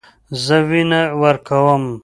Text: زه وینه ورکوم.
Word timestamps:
زه 0.43 0.57
وینه 0.69 1.01
ورکوم. 1.21 1.83